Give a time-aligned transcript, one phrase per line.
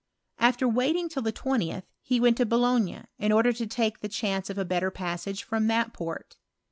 [0.39, 4.49] After waiting till the 20th he went to Boulogne, in order to take the chance
[4.49, 6.37] of a better passage from that port.